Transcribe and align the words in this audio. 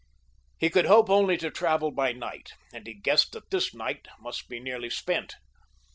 He 0.57 0.71
could 0.71 0.87
hope 0.87 1.11
only 1.11 1.37
to 1.37 1.51
travel 1.51 1.91
by 1.91 2.11
night, 2.11 2.53
and 2.73 2.87
he 2.87 2.95
guessed 2.95 3.33
that 3.33 3.51
this 3.51 3.71
night 3.71 4.07
must 4.19 4.49
be 4.49 4.59
nearly 4.59 4.89
spent. 4.89 5.35